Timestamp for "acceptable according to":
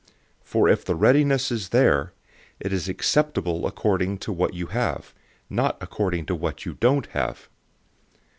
2.89-4.33